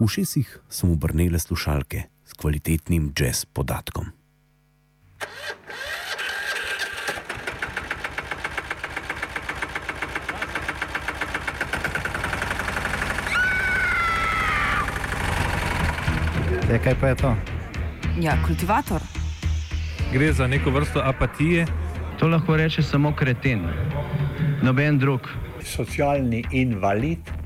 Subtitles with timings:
[0.00, 4.06] V šestih so mu brnele slušalke s kvalitetnim jazz podatkom.
[16.70, 17.34] E, kaj pa je to?
[18.20, 19.02] Ja, kultivator.
[20.12, 21.66] Gre za neko vrsto apatije.
[22.18, 23.68] To lahko reče samo kreten,
[24.62, 25.28] noben drug.
[25.64, 27.39] Socialni invalid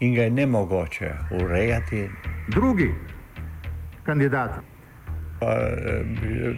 [0.00, 2.08] in ga je ne mogoče urejati.
[2.48, 2.94] Drugi
[4.08, 4.50] kandidat.
[5.40, 5.54] Pa,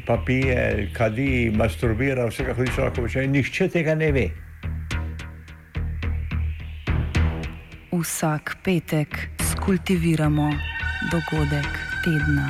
[0.07, 3.27] pa pije, kadi, masturbira, vse kako ti lahko reče.
[3.27, 4.29] Nihče tega ne ve.
[7.93, 10.53] Vsak petek skultiviramo
[11.11, 11.71] dogodek
[12.05, 12.49] tedna.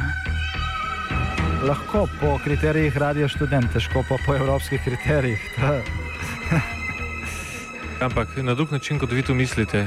[1.67, 5.41] Lahko po kriterijih radio študent, težko pa po evropskih kriterijih.
[8.07, 9.87] Ampak na drug način, kot vi to mislite.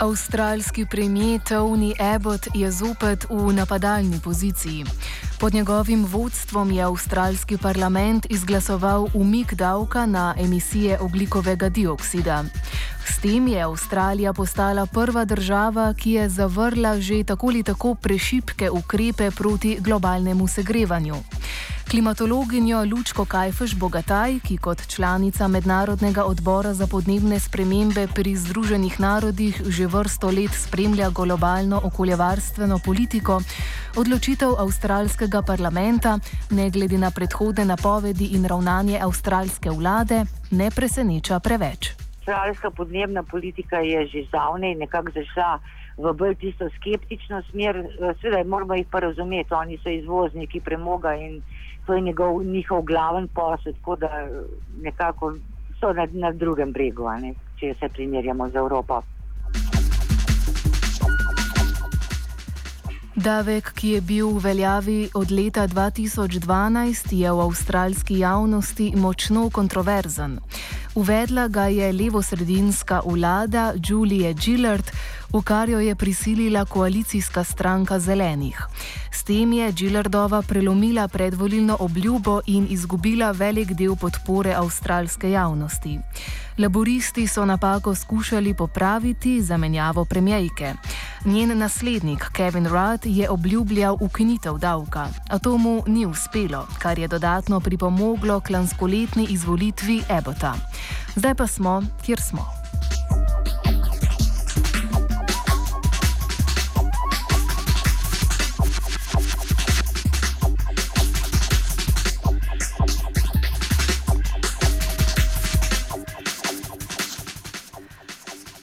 [0.00, 4.84] Avstralski premijer Tony Abbott je zopet v napadalni poziciji.
[5.40, 12.44] Pod njegovim vodstvom je avstralski parlament izglasoval umik davka na emisije oglikovega dioksida.
[13.04, 18.70] S tem je Avstralija postala prva država, ki je zavrla že tako ali tako prešipke
[18.70, 21.16] ukrepe proti globalnemu segrevanju.
[21.90, 29.58] Klimatologinjo Lučko Kajfeš Bogataj, ki kot članica Mednarodnega odbora za podnebne spremembe pri Združenih narodih
[29.66, 33.40] že vrsto let spremlja globalno okoljevarstveno politiko,
[33.98, 36.18] odločitev avstralskega parlamenta,
[36.50, 41.90] ne glede na predhodne napovedi in ravnanje avstralske vlade, ne preseneča preveč.
[42.18, 45.58] Avstralska podnebna politika je že zdavnaj nekako zašla
[45.98, 47.82] v bolj tisto skeptično smer.
[48.20, 51.42] Sveda moramo jih pa razumeti, oni so izvozniki premoga in
[51.86, 54.10] to je njegov, njihov glaven posel, tako da
[54.82, 55.34] nekako
[55.80, 59.02] so na, na drugem bregu, ne, če se primerjamo z Evropo.
[63.20, 70.38] Davek, ki je bil v veljavi od leta 2012, je v avstralski javnosti močno kontroverzen.
[70.94, 74.90] Uvedla ga je levosredinska vlada Julie Gillard,
[75.32, 78.58] v kar jo je prisilila koalicijska stranka zelenih.
[79.12, 86.00] S tem je Gillardova prelomila predvolilno obljubo in izgubila velik del podpore avstralske javnosti.
[86.60, 90.74] Laboristi so napako skušali popraviti zamenjavo premijejke.
[91.24, 97.08] Njen naslednik Kevin Rudd je obljubljal ukinitev davka, a to mu ni uspelo, kar je
[97.08, 100.54] dodatno pripomoglo k lanskoletni izvolitvi Ebota.
[101.16, 102.59] Zdaj pa smo, kjer smo.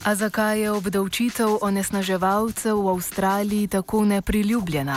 [0.07, 4.95] A zakaj je obdavčitev onesnaževalcev v Avstraliji tako nepriljubljena?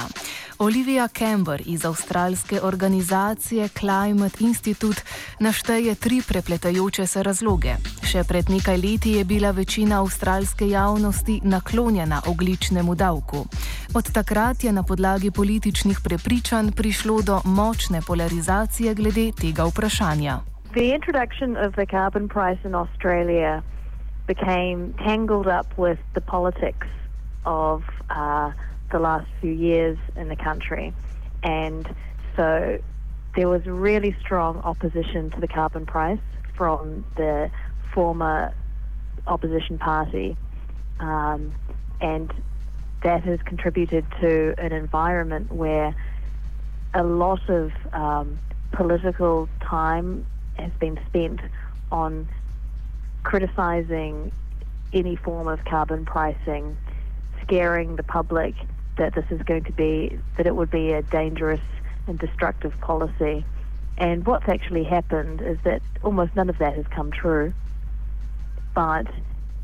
[0.58, 5.02] Olivia Camber iz avstralske organizacije Climate Institute
[5.40, 7.74] našteje tri prepletajoče se razloge.
[8.06, 13.42] Še pred nekaj leti je bila večina avstralske javnosti naklonjena ogličnemu davku.
[13.94, 20.38] Od takrat je na podlagi političnih prepričanj prišlo do močne polarizacije glede tega vprašanja.
[20.70, 23.62] The introduction of the carbon price in Australia
[24.34, 26.86] became tangled up with the politics
[27.44, 28.52] of uh,
[28.92, 30.94] the last few years in the country.
[31.42, 31.84] And
[32.36, 32.78] so
[33.34, 36.20] there was really strong opposition to the carbon price
[36.56, 37.50] from the
[37.92, 38.54] former
[39.26, 40.36] opposition party.
[41.00, 41.52] Um,
[42.00, 42.32] and
[43.02, 45.92] that has contributed to an environment where
[46.94, 48.38] a lot of um,
[48.70, 51.40] political time has been spent
[51.90, 52.28] on
[53.22, 54.32] criticizing
[54.92, 56.76] any form of carbon pricing,
[57.42, 58.54] scaring the public
[58.96, 61.60] that this is going to be, that it would be a dangerous
[62.06, 63.44] and destructive policy.
[63.98, 67.52] And what's actually happened is that almost none of that has come true,
[68.74, 69.06] but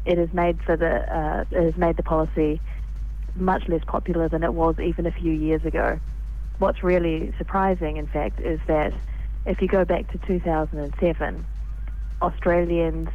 [0.05, 2.61] it has made for the uh, it has made the policy
[3.35, 5.99] much less popular than it was even a few years ago.
[6.59, 8.95] What's really surprising, in fact, is that
[9.45, 11.47] if you go back to 2007,
[12.23, 13.09] Australians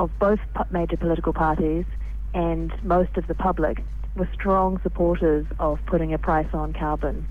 [0.00, 1.84] of both major political parties
[2.32, 3.84] and most of the public
[4.16, 7.28] were strong supporters of putting a price on carbon.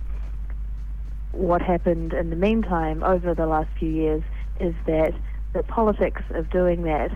[1.31, 4.21] What happened in the meantime over the last few years
[4.59, 5.15] is that
[5.53, 7.09] the politics of doing that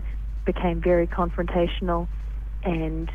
[0.44, 2.08] became very confrontational
[2.64, 3.08] and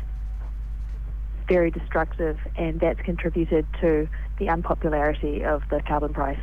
[1.46, 4.08] very destructive, and that's contributed to
[4.38, 6.40] the unpopularity of the carbon price.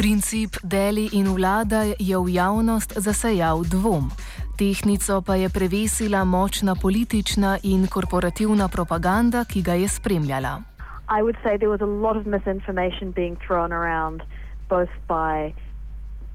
[0.00, 4.08] Princip deli in vlada je v javnost zasejal dvom.
[4.56, 10.64] Tehnico pa je prevesila močna politična in korporativna propaganda, ki ga je spremljala.
[11.12, 14.24] I would say there was a lot of misinformation being thrown around,
[14.72, 15.52] both by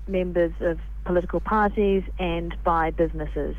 [0.05, 3.55] members of political parties and by businesses.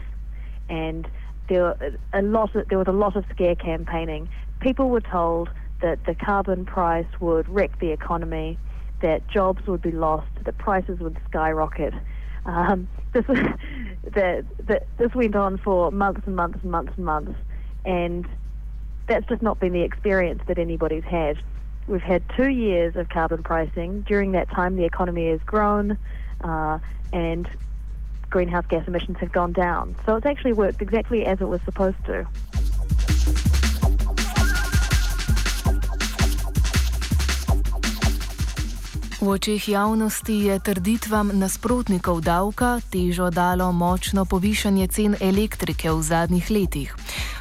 [0.70, 1.10] And
[1.48, 1.74] there,
[2.12, 4.28] a lot of, there was a lot of scare campaigning.
[4.60, 5.50] People were told
[5.82, 8.56] that the carbon price would wreck the economy,
[9.00, 11.94] that jobs would be lost, that prices would skyrocket.
[12.44, 13.26] Um, this,
[14.14, 17.34] that, that, this went on for months and months and months and months.
[17.84, 18.26] And
[19.06, 21.38] that's just not been the experience that anybody's had.
[21.86, 24.02] We've had two years of carbon pricing.
[24.02, 25.98] During that time, the economy has grown
[26.42, 26.78] uh,
[27.12, 27.48] and
[28.28, 29.94] greenhouse gas emissions have gone down.
[30.04, 32.26] So it's actually worked exactly as it was supposed to.
[39.16, 46.44] V očeh javnosti je trditvam nasprotnikov davka težo dalo močno povišanje cen elektrike v zadnjih
[46.52, 46.92] letih.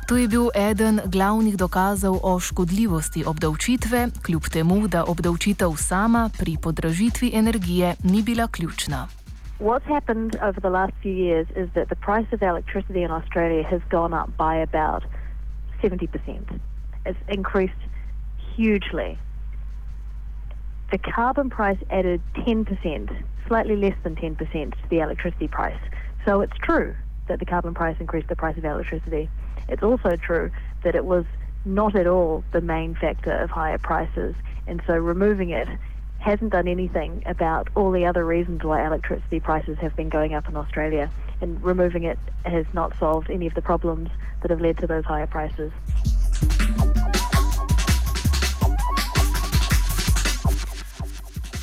[0.07, 6.55] To je bil eden glavnih dokazov o škodljivosti obdavčitve, kljub temu, da obdavčitev sama pri
[6.63, 9.07] podražitvi energije ni bila ključna.
[9.59, 13.67] What's happened over the last few years is that the price of electricity in Australia
[13.67, 15.03] has gone up by about
[15.83, 16.07] 70%.
[17.03, 17.83] It's increased
[18.55, 19.24] hugely.
[20.91, 25.79] The carbon price added 10%, slightly less than 10% to the electricity price.
[26.25, 26.95] So it's true
[27.27, 29.29] that the carbon price increased the price of electricity.
[29.67, 30.51] It's also true
[30.83, 31.25] that it was
[31.65, 34.35] not at all the main factor of higher prices,
[34.67, 35.67] and so removing it
[36.19, 40.47] hasn't done anything about all the other reasons why electricity prices have been going up
[40.47, 41.09] in Australia,
[41.41, 44.09] and removing it has not solved any of the problems
[44.41, 45.71] that have led to those higher prices.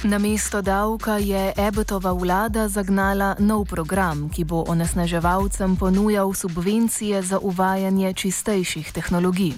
[0.02, 7.38] Na mesto davka je Abbottova vlada zagnala nov program, ki bo onesnaževalcem ponujal subvencije za
[7.38, 9.52] uvajanje čistejših tehnologij.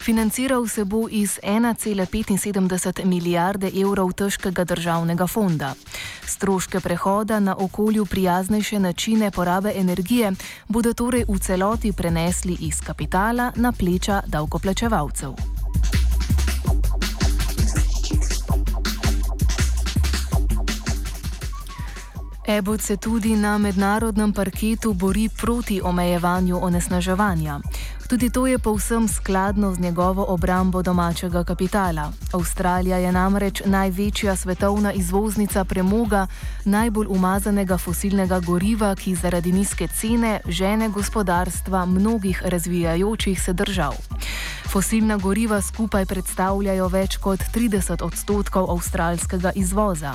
[0.00, 5.74] Financiral se bo iz 1,75 milijarde evrov težkega državnega fonda.
[6.26, 10.32] Stroške prehoda na okolju prijaznejše načine porabe energije
[10.68, 15.57] bodo torej v celoti prenesli iz kapitala na pleča davkoplačevalcev.
[22.48, 27.60] Ebot se tudi na mednarodnem parketu bori proti omejevanju onesnaževanja.
[28.08, 32.12] Tudi to je povsem skladno z njegovo obrambo domačega kapitala.
[32.32, 36.26] Avstralija je namreč največja svetovna izvoznica premoga,
[36.64, 43.92] najbolj umazanega fosilnega goriva, ki zaradi nizke cene žene gospodarstva mnogih razvijajočih se držav.
[44.78, 50.12] Fosilna goriva skupaj predstavljajo več kot 30 odstotkov avstralskega izvoza.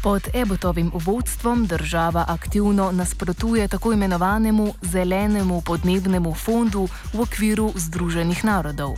[0.00, 8.96] Pod Ebotovim vodstvom država aktivno nasprotuje tako imenovanemu zelenemu podnebnemu fondu v okviru Združenih narodov.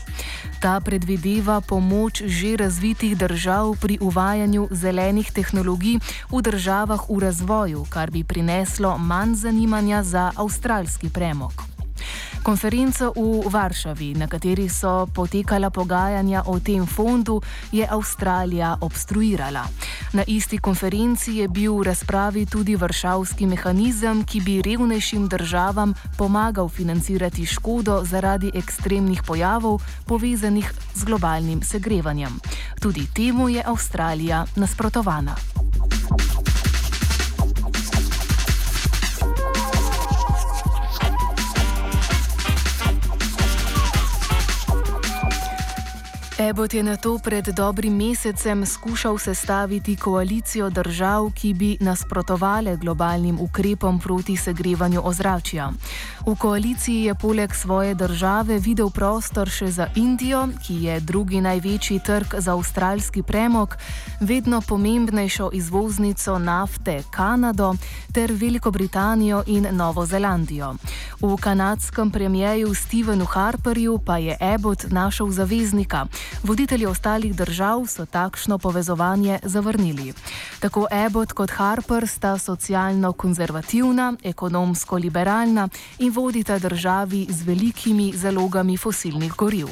[0.63, 5.99] Ta predvideva pomoč že razvitih držav pri uvajanju zelenih tehnologij
[6.31, 11.73] v državah v razvoju, kar bi prineslo manj zanimanja za avstralski premog.
[12.43, 17.39] Konferenco v Varšavi, na kateri so potekala pogajanja o tem fondu,
[17.71, 19.63] je Avstralija obstruirala.
[20.13, 26.69] Na isti konferenci je bil v razpravi tudi vršavski mehanizem, ki bi revnejšim državam pomagal
[26.69, 29.79] financirati škodo zaradi ekstremnih pojavov
[30.11, 32.43] povezanih z globalnim segrevanjem.
[32.83, 35.52] Tudi temu je Avstralija nasprotovana.
[46.53, 53.41] Ebot je na to pred dobrim mesecem skušal sestaviti koalicijo držav, ki bi nasprotovale globalnim
[53.41, 55.73] ukrepom proti segrevanju ozračja.
[56.27, 61.99] V koaliciji je poleg svoje države videl prostor še za Indijo, ki je drugi največji
[62.05, 63.77] trg za avstralski premog,
[64.21, 67.75] vedno pomembnejšo izvoznico nafte Kanado
[68.13, 70.75] ter Veliko Britanijo in Novo Zelandijo.
[71.21, 76.07] V kanadskem premijeju Stevenu Harperju pa je Ebot našel zaveznika
[76.43, 80.13] Voditelji ostalih držav so takšno povezovanje zavrnili.
[80.61, 85.69] Tako Abbott kot Harper sta socialno-konzervativna, ekonomsko-liberalna
[85.99, 89.69] in vodita državi z velikimi zalogami fosilnih goriv.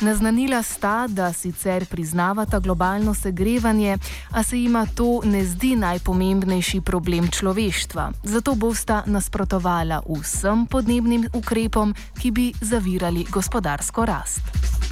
[0.00, 3.98] Naznanila sta, da sicer priznavata globalno segrevanje,
[4.30, 8.12] a se jima to ne zdi najpomembnejši problem človeštva.
[8.24, 14.87] Zato bosta nasprotovala vsem podnebnim ukrepom, ki bi zavirali gospodarsko rast.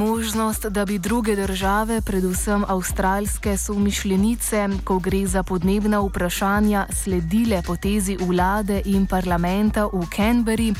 [0.00, 8.16] Možnost, da bi druge države, predvsem avstralske somišljenice, ko gre za podnebna vprašanja, sledile potezi
[8.28, 10.70] vlade in parlamenta v Canberri,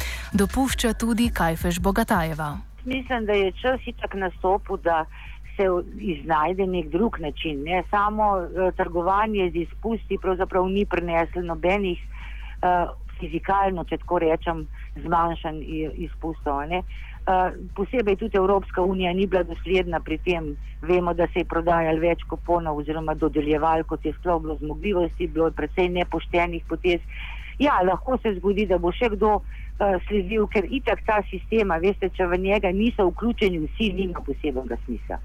[0.41, 2.51] dopušča tudi Kajfeš Bogatajeva.
[2.85, 5.05] Mislim, da je čas itak nastopil, da
[5.57, 5.65] se
[5.99, 7.63] iznajde nek drug način.
[7.63, 7.83] Ne?
[7.91, 15.61] Samo uh, trgovanje z izpusti pravzaprav ni prineslo nobenih uh, fizikalno, če tako rečem, zmanjšanj
[16.09, 16.65] izpustov.
[16.73, 16.79] Ne?
[16.79, 17.10] Uh,
[17.75, 20.57] posebej tudi Evropska unija ni bila dosledna pri tem.
[20.83, 25.51] Vemo, da se je prodajal več kuponov oziroma dodeljeval, kot je sploh bilo zmogljivosti, bilo
[25.51, 27.01] je precej nepoštenih potez.
[27.59, 29.43] Ja, lahko se zgodi, da bo še kdo uh,
[30.09, 35.21] sledil, ker itak ta sistema, veste, če v njega niso vključeni vsi, nima posebnega smisla.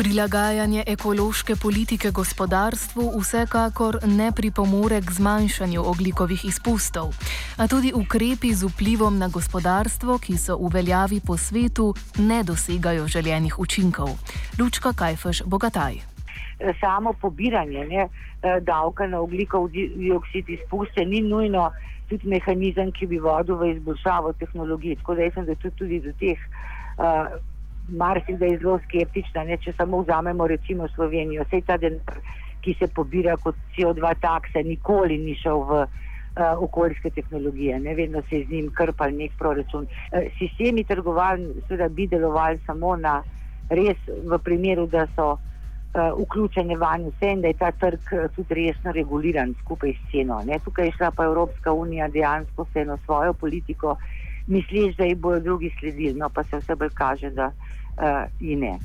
[0.00, 7.12] Prilagajanje ekološke politike gospodarstvu vsekakor ne pripomore k zmanjšanju oglikovih izpustov,
[7.60, 13.04] a tudi ukrepi z vplivom na gospodarstvo, ki so v veljavi po svetu, ne dosegajo
[13.06, 14.08] željenih učinkov.
[14.58, 16.00] Lučka Kajfeš Bogataj.
[16.80, 18.08] Samo pobiranje ne,
[18.60, 21.72] davka na oglikov dioksid izpuste ni nujno
[22.08, 24.96] tudi mehanizem, ki bi vodil v izboljšavo tehnologij.
[24.96, 26.40] Tako da sem tudi, tudi do teh.
[26.96, 27.49] Uh,
[27.90, 31.44] marsikdaj zelo skeptična, ne, če samo vzamemo recimo Slovenijo.
[31.48, 32.20] Vse ta denar,
[32.60, 38.22] ki se pobira kot CO2 takse, nikoli ni šel v uh, okoljske tehnologije, ne vedno
[38.28, 39.86] se je z njim krpal nek proračun.
[39.86, 43.22] Uh, sistemi trgovanja seveda bi delovali samo na
[43.70, 48.54] res v primeru, da so uh, vključene vanj vse in da je ta trg tudi
[48.54, 50.42] resno reguliran skupaj s ceno.
[50.46, 50.58] Ne.
[50.64, 53.96] Tukaj je šla pa Evropska unija dejansko vseeno svojo politiko,
[54.46, 58.78] misliš, da jih bodo drugi sledili, no pa se vse bolj kaže, da uh, ne.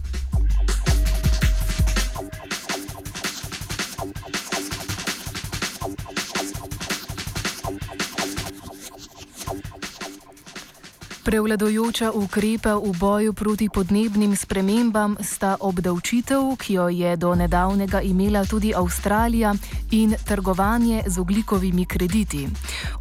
[11.25, 18.46] Prevladojoča ukrepa v boju proti podnebnim spremembam sta obdavčitev, ki jo je do nedavnega imela
[18.46, 19.55] tudi Avstralija,
[19.91, 22.48] in trgovanje z oglikovimi krediti.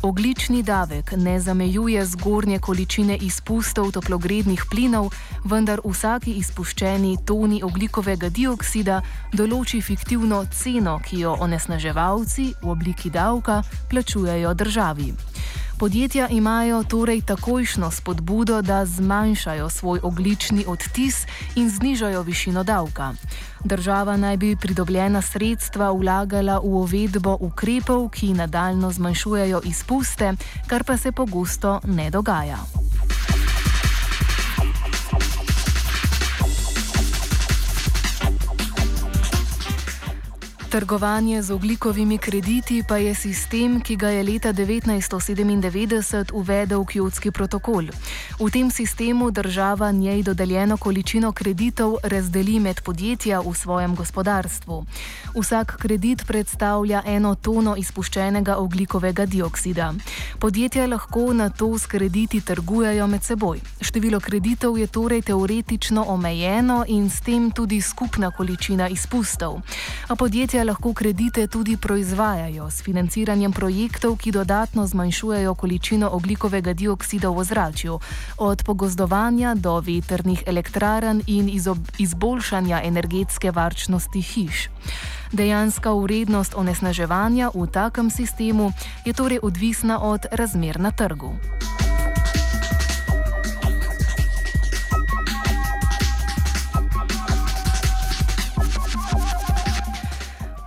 [0.02, 5.12] Oglični davek ne zamejuje zgornje količine izpustov toplogrednih plinov,
[5.44, 9.02] vendar vsaki izpuščeni toni oglikovega dioksida
[9.32, 15.33] določi fiktivno ceno, ki jo onesnaževalci v obliki davka plačujejo državi.
[15.78, 21.26] Podjetja imajo torej takojšno spodbudo, da zmanjšajo svoj oglični odtis
[21.56, 23.14] in znižajo višino davka.
[23.64, 30.32] Država naj bi pridobljena sredstva vlagala v uvedbo ukrepov, ki nadaljno zmanjšujejo izpuste,
[30.66, 32.58] kar pa se pogosto ne dogaja.
[40.74, 47.84] Trgovanje z oglikovimi krediti pa je sistem, ki ga je leta 1997 uvedel Kjotski protokol.
[48.40, 54.84] V tem sistemu država njej dodeljeno količino kreditov razdeli med podjetja v svojem gospodarstvu.
[55.38, 59.94] Vsak kredit predstavlja eno tono izpuščenega oglikovega dioksida.
[60.40, 63.60] Podjetja lahko na to s krediti trgujejo med seboj.
[63.80, 69.62] Število kreditov je torej teoretično omejeno in s tem tudi skupna količina izpustov
[70.64, 77.98] lahko kredite tudi proizvajajo s financiranjem projektov, ki dodatno zmanjšujejo količino oglikovega dioksida v ozračju,
[78.38, 81.50] od pogozdovanja do veternih elektrarn in
[81.98, 84.68] izboljšanja energetske varčnosti hiš.
[85.32, 88.72] Dejanska vrednost onesnaževanja v takem sistemu
[89.04, 91.34] je torej odvisna od razmer na trgu.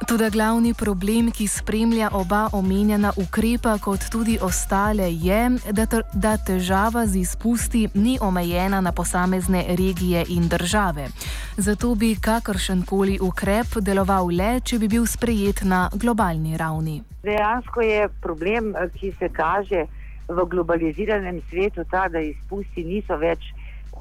[0.08, 5.40] Tudi glavni problem, ki spremlja oba omenjena ukrepa, kot tudi ostale, je,
[5.76, 5.84] da,
[6.14, 11.10] da težava z izpusti ni omejena na posamezne regije in države.
[11.58, 17.02] Zato bi kakršen koli ukrep deloval le, če bi bil sprejet na globalni ravni.
[17.24, 19.86] Dejansko je problem, ki se kaže
[20.28, 23.44] v globaliziranem svetu, ta, da izpusti niso več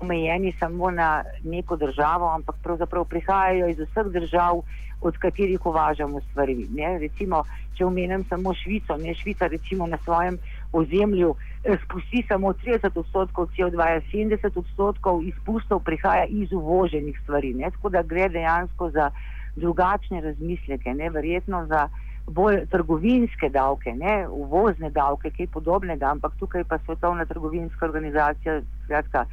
[0.01, 4.63] omejeni samo na neko državo, ampak pravzaprav prihajajo iz vseh držav,
[5.01, 6.67] od katerih uvažamo stvari.
[6.75, 6.99] Ne?
[6.99, 7.43] Recimo,
[7.77, 10.39] če omenim samo Švico, ne Švica recimo na svojem
[10.73, 11.35] ozemlju
[11.65, 17.55] eh, spusti samo 30 odstotkov CO2, 70 odstotkov izpustov prihaja iz uvoženih stvari.
[17.55, 17.71] Ne?
[17.71, 19.11] Tako da gre dejansko za
[19.57, 21.11] drugačne razmisleke, ne?
[21.11, 21.89] verjetno za
[22.27, 29.25] bolj trgovinske davke, ne uvozne davke, kaj podobnega, ampak tukaj pa Svetovna trgovinska organizacija skratka,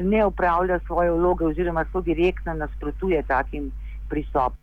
[0.00, 3.72] ne upravlja svoje vloge oziroma so direktno nasprotuje takim
[4.08, 4.58] pristopom.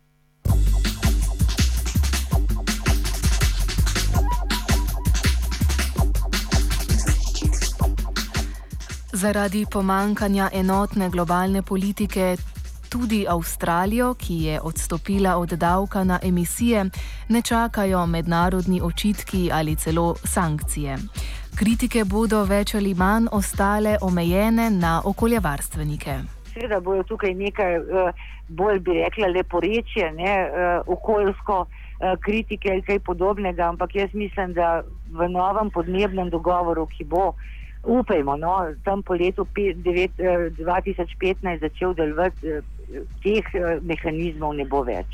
[9.12, 12.36] Zaradi pomankanja enotne globalne politike
[12.88, 16.84] tudi Avstralijo, ki je odstopila od davka na emisije,
[17.28, 20.98] ne čakajo mednarodni očitki ali celo sankcije.
[21.56, 26.16] Kritike bodo več ali manj ostale omejene na okoljevarstvenike.
[26.52, 28.10] Seveda bojo tukaj nekaj uh,
[28.48, 31.70] bolj, bi rekla, leporečje, ne, uh, okoljsko uh,
[32.20, 34.82] kritike ali kaj podobnega, ampak jaz mislim, da
[35.16, 37.32] v novem podnebnem dogovoru, ki bo,
[37.82, 42.60] upajmo, no, tam po letu 2015 začel delovati,
[43.24, 43.46] teh
[43.80, 45.08] mehanizmov ne bo več.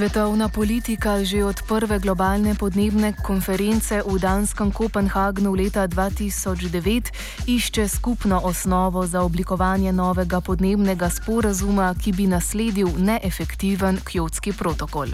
[0.00, 7.12] Svetovna politika že od prve globalne podnebne konference v Danskem Kopenhagnu leta 2009
[7.44, 15.12] išče skupno osnovo za oblikovanje novega podnebnega sporazuma, ki bi nasledil neefektiven kjotski protokol.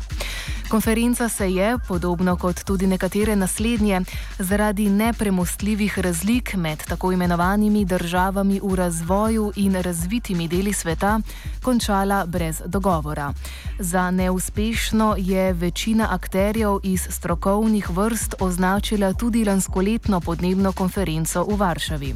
[0.69, 4.01] Konferenca se je, podobno kot tudi nekatere naslednje,
[4.39, 11.21] zaradi nepremostljivih razlik med tako imenovanimi državami v razvoju in razvitimi deli sveta,
[11.63, 13.33] končala brez dogovora.
[13.79, 22.15] Za neuspešno je večina akterjev iz strokovnih vrst označila tudi lanskoletno podnebno konferenco v Varšavi.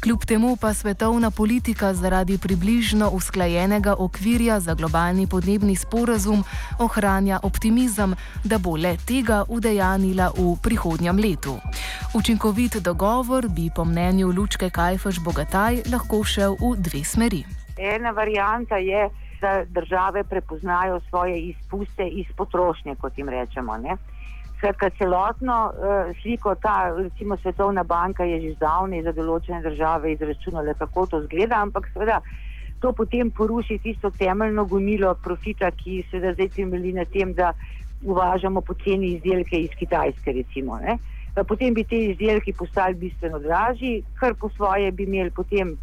[0.00, 6.44] Kljub temu pa svetovna politika zaradi približno usklajenega okvirja za globalni podnebni sporazum
[6.78, 8.14] ohranja optimizem,
[8.44, 11.56] da bo le tega udejanila v prihodnjem letu.
[12.14, 17.42] Učinkovit dogovor bi po mnenju Lučke Kajfaš Bogataj lahko šel v dve smeri.
[17.78, 23.76] Ena varijanta je, da države prepoznajo svoje izpuste iz potrošnje, kot jim rečemo.
[23.76, 23.96] Ne?
[24.58, 30.74] Skratka, celotno uh, sliko, ta recimo Svetovna banka je že zdavnaj za določene države izračunala,
[30.74, 32.18] kako to zgleda, ampak seveda
[32.82, 37.52] to potem poruši tisto temeljno gonilo profita, ki se zdaj temelji na tem, da
[38.02, 40.32] uvažamo poceni izdelke iz Kitajske.
[40.32, 40.78] Recimo,
[41.46, 45.76] potem bi te izdelki postali bistveno dražji, kar po svoje bi imeli potem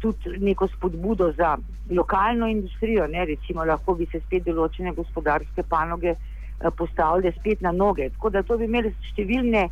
[0.00, 1.56] tudi neko spodbudo za
[1.90, 3.24] lokalno industrijo, ne?
[3.24, 6.14] recimo lahko bi se spet določene gospodarske panoge
[6.76, 8.10] postavile spet na noge.
[8.10, 9.68] Tako da to bi imeli številne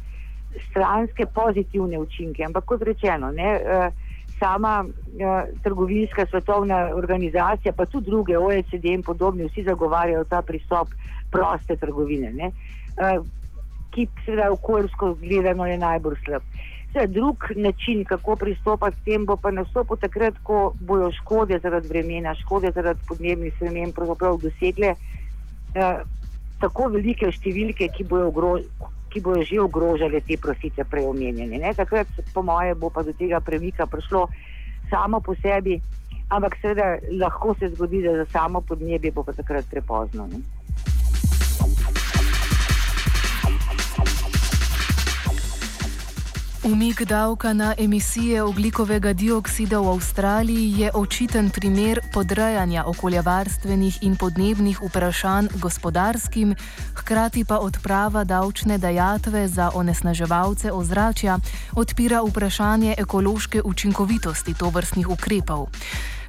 [0.70, 2.44] stranske pozitivne učinke.
[2.46, 3.90] Ampak kot rečeno, ne, eh,
[4.38, 10.88] sama eh, trgovinska svetovna organizacija, pa tudi druge, OECD in podobni, vsi zagovarjajo ta pristop
[11.30, 12.50] proste trgovine, ne,
[13.90, 16.42] ki seveda okoljsko gledano je najbolj slab.
[16.90, 21.88] Vse drug način, kako pristopati k tem, bo pa nastopil takrat, ko bojo škode zaradi
[21.88, 23.94] vremena, škode zaradi podnebnih sprememb
[24.42, 24.94] dosegle
[25.74, 25.98] eh,
[26.60, 28.64] tako velike številke, ki bojo, ogrož,
[29.12, 31.60] ki bojo že ogrožale te profite preomenjene.
[31.60, 31.74] Ne?
[31.76, 34.26] Takrat, po moje, bo pa do tega premika prišlo
[34.90, 35.80] samo po sebi,
[36.30, 40.26] ampak seveda lahko se zgodi, da za samo podnebje bo pa takrat prepozno.
[40.30, 40.40] Ne?
[46.66, 54.82] Umik davka na emisije oglikovega dioksida v Avstraliji je očiten primer podrejanja okoljevarstvenih in podnebnih
[54.82, 56.56] vprašanj gospodarskim,
[56.94, 61.38] hkrati pa odprava davčne dajatve za onesnaževalce ozračja
[61.76, 65.68] odpira vprašanje ekološke učinkovitosti tovrstnih ukrepov.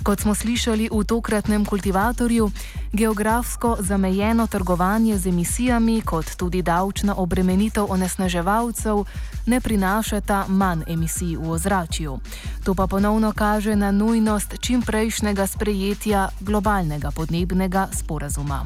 [0.07, 2.51] Kot smo slišali v tokratnem kultivatorju,
[2.95, 9.03] geografsko zamejeno trgovanje z emisijami, kot tudi davčna obremenitev onesnaževalcev,
[9.51, 12.19] ne prinašata manj emisij v ozračju.
[12.63, 18.63] To pa ponovno kaže na nujnost čimprejšnjega sprejetja globalnega podnebnega sporazuma.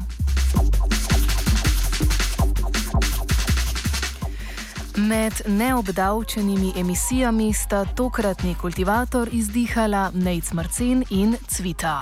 [5.08, 12.00] Med neobdavčenimi emisijami sta tokratni kultivator izdihala Nec Marcin in Cvita.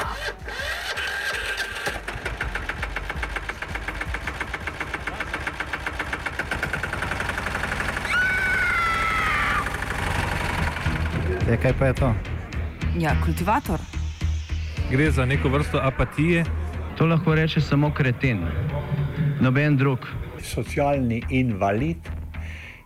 [11.48, 12.14] Je, kaj pa je to?
[12.98, 13.80] Ja, kultivator.
[14.90, 16.44] Gre za neko vrsto apatije.
[16.98, 18.46] To lahko reče samo kreten,
[19.40, 19.98] noben drug.
[20.42, 22.09] Socialni invalid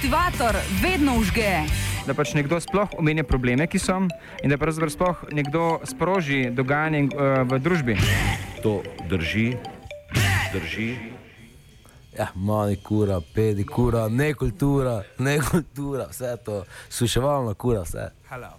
[0.00, 1.50] Kultivator vedno užge.
[2.06, 3.98] Da pač nekdo sploh omenja probleme, ki so,
[4.40, 7.96] in da pravzaprav sploh nekdo sproži dogajanje uh, v družbi.
[8.64, 8.78] To
[9.10, 9.58] drži,
[10.54, 10.88] drži.
[12.16, 18.08] Ja, mani kura, pedi kura, ne kultura, ne kultura, vse to, suševalna kura, vse.
[18.32, 18.56] Hello.